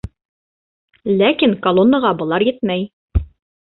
[1.21, 2.93] Ләкин колоннаға былар етмәй.